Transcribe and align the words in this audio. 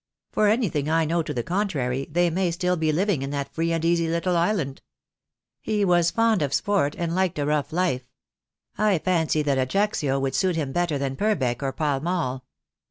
For 0.31 0.47
anything 0.47 0.89
I 0.89 1.05
know 1.05 1.21
to 1.21 1.31
the 1.31 1.43
contrary 1.43 2.07
they 2.09 2.31
may 2.31 2.49
still 2.49 2.75
be 2.75 2.91
living 2.91 3.21
in 3.21 3.29
that 3.29 3.53
free 3.53 3.71
and 3.71 3.85
easy 3.85 4.07
little 4.09 4.35
island. 4.35 4.81
He 5.61 5.85
was 5.85 6.09
fond 6.09 6.41
of 6.41 6.55
sport, 6.55 6.95
and 6.97 7.13
liked 7.13 7.37
a 7.37 7.45
rough 7.45 7.71
life. 7.71 8.07
I 8.79 8.97
fancy 8.97 9.43
that 9.43 9.59
Ajaccio 9.59 10.19
would 10.19 10.33
suit 10.33 10.55
him 10.55 10.71
better 10.71 10.97
than 10.97 11.17
Purbeck 11.17 11.61
or 11.61 11.71
Pall 11.71 11.99
Mall." 11.99 12.47